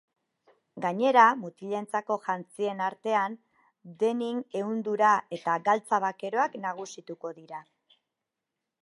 [0.83, 3.35] Gainera, mutilentzako jantzien artean
[4.05, 7.63] denim ehundura eta galtza bakeroak nagusituko dira.